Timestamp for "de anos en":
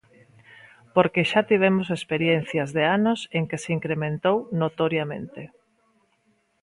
2.77-3.43